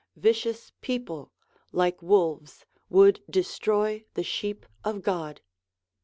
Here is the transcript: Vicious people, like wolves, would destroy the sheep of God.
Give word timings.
Vicious 0.15 0.71
people, 0.81 1.31
like 1.71 2.01
wolves, 2.01 2.65
would 2.89 3.21
destroy 3.29 4.03
the 4.15 4.23
sheep 4.23 4.65
of 4.83 5.03
God. 5.03 5.41